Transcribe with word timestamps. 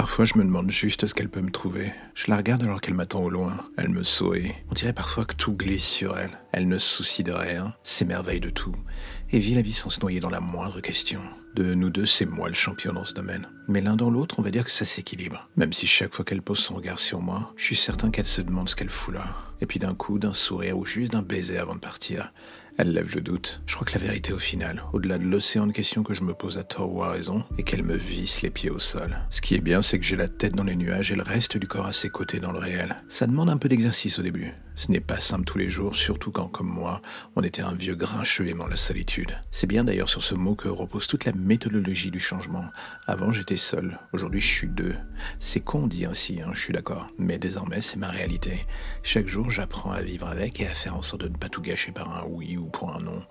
Parfois, 0.00 0.24
je 0.24 0.38
me 0.38 0.44
demande 0.44 0.70
juste 0.70 1.06
ce 1.06 1.12
qu'elle 1.12 1.28
peut 1.28 1.42
me 1.42 1.50
trouver. 1.50 1.92
Je 2.14 2.30
la 2.30 2.38
regarde 2.38 2.62
alors 2.62 2.80
qu'elle 2.80 2.94
m'attend 2.94 3.20
au 3.20 3.28
loin. 3.28 3.66
Elle 3.76 3.90
me 3.90 4.02
sourit. 4.02 4.54
On 4.70 4.72
dirait 4.72 4.94
parfois 4.94 5.26
que 5.26 5.36
tout 5.36 5.52
glisse 5.52 5.84
sur 5.84 6.16
elle. 6.16 6.30
Elle 6.52 6.68
ne 6.68 6.78
se 6.78 6.86
soucie 6.88 7.22
de 7.22 7.32
rien, 7.32 7.74
s'émerveille 7.82 8.40
de 8.40 8.48
tout, 8.48 8.74
et 9.30 9.38
vit 9.38 9.54
la 9.54 9.60
vie 9.60 9.74
sans 9.74 9.90
se 9.90 10.00
noyer 10.00 10.18
dans 10.18 10.30
la 10.30 10.40
moindre 10.40 10.80
question. 10.80 11.20
De 11.54 11.74
nous 11.74 11.90
deux, 11.90 12.06
c'est 12.06 12.24
moi 12.24 12.48
le 12.48 12.54
champion 12.54 12.94
dans 12.94 13.04
ce 13.04 13.12
domaine. 13.12 13.46
Mais 13.68 13.82
l'un 13.82 13.94
dans 13.94 14.08
l'autre, 14.08 14.36
on 14.38 14.42
va 14.42 14.50
dire 14.50 14.64
que 14.64 14.70
ça 14.70 14.86
s'équilibre. 14.86 15.50
Même 15.56 15.74
si 15.74 15.86
chaque 15.86 16.14
fois 16.14 16.24
qu'elle 16.24 16.40
pose 16.40 16.60
son 16.60 16.76
regard 16.76 16.98
sur 16.98 17.20
moi, 17.20 17.52
je 17.58 17.64
suis 17.64 17.76
certain 17.76 18.10
qu'elle 18.10 18.24
se 18.24 18.40
demande 18.40 18.70
ce 18.70 18.76
qu'elle 18.76 18.88
fout 18.88 19.12
là. 19.12 19.26
Et 19.60 19.66
puis 19.66 19.78
d'un 19.78 19.94
coup, 19.94 20.18
d'un 20.18 20.32
sourire 20.32 20.78
ou 20.78 20.86
juste 20.86 21.12
d'un 21.12 21.20
baiser 21.20 21.58
avant 21.58 21.74
de 21.74 21.80
partir, 21.80 22.32
elle 22.80 22.92
lève 22.92 23.14
le 23.14 23.20
doute. 23.20 23.60
Je 23.66 23.74
crois 23.74 23.86
que 23.86 23.92
la 23.92 24.06
vérité 24.06 24.32
au 24.32 24.38
final, 24.38 24.82
au-delà 24.94 25.18
de 25.18 25.24
l'océan 25.24 25.66
de 25.66 25.72
questions 25.72 26.02
que 26.02 26.14
je 26.14 26.22
me 26.22 26.32
pose 26.32 26.56
à 26.56 26.64
tort 26.64 26.90
ou 26.94 27.02
à 27.02 27.10
raison, 27.10 27.44
est 27.58 27.62
qu'elle 27.62 27.82
me 27.82 27.94
visse 27.94 28.40
les 28.40 28.48
pieds 28.48 28.70
au 28.70 28.78
sol. 28.78 29.18
Ce 29.28 29.42
qui 29.42 29.54
est 29.54 29.60
bien, 29.60 29.82
c'est 29.82 29.98
que 29.98 30.04
j'ai 30.04 30.16
la 30.16 30.28
tête 30.28 30.54
dans 30.54 30.64
les 30.64 30.76
nuages 30.76 31.12
et 31.12 31.14
le 31.14 31.22
reste 31.22 31.58
du 31.58 31.66
corps 31.66 31.86
à 31.86 31.92
ses 31.92 32.08
côtés 32.08 32.40
dans 32.40 32.52
le 32.52 32.58
réel. 32.58 32.96
Ça 33.08 33.26
demande 33.26 33.50
un 33.50 33.58
peu 33.58 33.68
d'exercice 33.68 34.18
au 34.18 34.22
début. 34.22 34.54
Ce 34.80 34.90
n'est 34.90 35.00
pas 35.00 35.20
simple 35.20 35.44
tous 35.44 35.58
les 35.58 35.68
jours, 35.68 35.94
surtout 35.94 36.30
quand, 36.30 36.48
comme 36.48 36.70
moi, 36.70 37.02
on 37.36 37.42
était 37.42 37.60
un 37.60 37.74
vieux 37.74 37.96
grincheux 37.96 38.48
aimant 38.48 38.66
la 38.66 38.76
solitude. 38.76 39.38
C'est 39.50 39.66
bien 39.66 39.84
d'ailleurs 39.84 40.08
sur 40.08 40.24
ce 40.24 40.34
mot 40.34 40.54
que 40.54 40.68
repose 40.68 41.06
toute 41.06 41.26
la 41.26 41.34
méthodologie 41.34 42.10
du 42.10 42.18
changement. 42.18 42.64
Avant, 43.06 43.30
j'étais 43.30 43.58
seul. 43.58 43.98
Aujourd'hui, 44.14 44.40
je 44.40 44.46
suis 44.46 44.68
deux. 44.68 44.94
C'est 45.38 45.60
con 45.60 45.86
dit 45.86 46.06
ainsi, 46.06 46.40
hein, 46.40 46.52
je 46.54 46.60
suis 46.60 46.72
d'accord. 46.72 47.08
Mais 47.18 47.38
désormais, 47.38 47.82
c'est 47.82 47.98
ma 47.98 48.08
réalité. 48.08 48.64
Chaque 49.02 49.28
jour, 49.28 49.50
j'apprends 49.50 49.90
à 49.90 50.00
vivre 50.00 50.26
avec 50.26 50.62
et 50.62 50.66
à 50.66 50.70
faire 50.70 50.96
en 50.96 51.02
sorte 51.02 51.24
de 51.24 51.28
ne 51.28 51.36
pas 51.36 51.50
tout 51.50 51.60
gâcher 51.60 51.92
par 51.92 52.16
un 52.16 52.24
oui 52.26 52.56
ou 52.56 52.70
pour 52.70 52.96
un 52.96 53.00
non, 53.00 53.22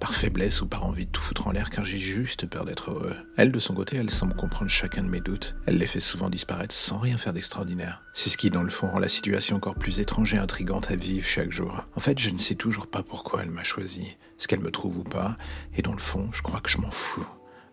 par 0.00 0.12
faiblesse 0.12 0.60
ou 0.60 0.66
par 0.66 0.84
envie 0.84 1.06
de 1.06 1.12
tout 1.12 1.22
foutre 1.22 1.46
en 1.46 1.52
l'air 1.52 1.70
car 1.70 1.84
j'ai 1.84 2.00
juste 2.00 2.48
peur 2.48 2.64
d'être 2.64 2.90
heureux. 2.90 3.14
Elle, 3.36 3.52
de 3.52 3.60
son 3.60 3.74
côté, 3.74 3.96
elle 3.96 4.10
semble 4.10 4.34
comprendre 4.34 4.72
chacun 4.72 5.04
de 5.04 5.08
mes 5.08 5.20
doutes. 5.20 5.54
Elle 5.66 5.78
les 5.78 5.86
fait 5.86 6.00
souvent 6.00 6.30
disparaître 6.30 6.74
sans 6.74 6.98
rien 6.98 7.16
faire 7.16 7.32
d'extraordinaire. 7.32 8.02
C'est 8.12 8.30
ce 8.30 8.36
qui, 8.36 8.50
dans 8.50 8.64
le 8.64 8.70
fond, 8.70 8.88
rend 8.88 8.98
la 8.98 9.08
situation 9.08 9.54
encore 9.54 9.76
plus 9.76 10.00
étrange 10.00 10.34
et 10.34 10.38
intrigante 10.38 10.90
vivre 10.96 11.26
chaque 11.26 11.52
jour. 11.52 11.84
En 11.94 12.00
fait, 12.00 12.18
je 12.18 12.30
ne 12.30 12.38
sais 12.38 12.54
toujours 12.54 12.86
pas 12.86 13.02
pourquoi 13.02 13.42
elle 13.42 13.50
m'a 13.50 13.64
choisi, 13.64 14.16
ce 14.38 14.48
qu'elle 14.48 14.60
me 14.60 14.70
trouve 14.70 14.98
ou 14.98 15.04
pas, 15.04 15.36
et 15.76 15.82
dans 15.82 15.92
le 15.92 15.98
fond, 15.98 16.28
je 16.32 16.42
crois 16.42 16.60
que 16.60 16.70
je 16.70 16.78
m'en 16.78 16.90
fous. 16.90 17.26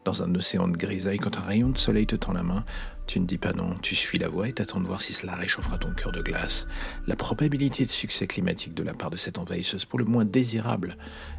Dans 0.05 0.21
un 0.21 0.35
océan 0.35 0.67
de 0.67 0.75
grisaille, 0.75 1.17
quand 1.17 1.37
un 1.37 1.41
rayon 1.41 1.69
de 1.69 1.77
soleil 1.77 2.05
te 2.05 2.17
tend 2.17 2.33
la 2.33 2.43
main, 2.43 2.65
tu 3.07 3.19
ne 3.19 3.25
dis 3.25 3.37
pas 3.37 3.53
non, 3.53 3.75
tu 3.81 3.95
suis 3.95 4.19
la 4.19 4.27
voie 4.27 4.49
et 4.49 4.53
t'attends 4.53 4.81
de 4.81 4.87
voir 4.87 5.01
si 5.01 5.13
cela 5.13 5.33
réchauffera 5.33 5.77
ton 5.77 5.93
cœur 5.93 6.11
de 6.11 6.21
glace. 6.21 6.67
La 7.07 7.15
probabilité 7.15 7.85
de 7.85 7.89
succès 7.89 8.27
climatique 8.27 8.73
de 8.73 8.83
la 8.83 8.93
part 8.93 9.09
de 9.09 9.17
cette 9.17 9.37
envahisseuse 9.37 9.85
pour 9.85 9.99
le 9.99 10.05
moins 10.05 10.25
désirable, 10.25 10.97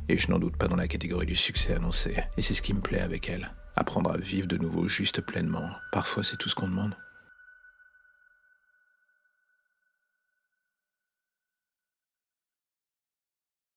et 0.09 0.17
je 0.17 0.31
n'en 0.31 0.39
doute 0.39 0.57
pas 0.57 0.69
dans 0.69 0.77
la 0.77 0.89
catégorie 0.89 1.27
du 1.27 1.37
succès 1.37 1.75
annoncé, 1.75 2.17
et 2.39 2.43
c'est 2.43 2.55
ce 2.55 2.63
qui 2.63 2.73
me 2.73 2.81
plaît 2.81 3.01
avec 3.01 3.29
elle. 3.29 3.53
Apprendre 3.77 4.13
à 4.13 4.17
vivre 4.17 4.47
de 4.47 4.57
nouveau 4.57 4.89
juste 4.89 5.21
pleinement. 5.21 5.69
Parfois 5.93 6.23
c'est 6.23 6.37
tout 6.37 6.49
ce 6.49 6.55
qu'on 6.55 6.69
demande. 6.69 6.97